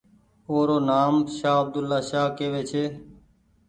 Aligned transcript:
او 0.49 0.55
رو 0.67 0.77
نآم 0.89 1.15
شاه 1.37 1.57
عبدولآشاه 1.61 2.27
ڪيوي 2.37 2.61
ڇي۔ 2.69 2.83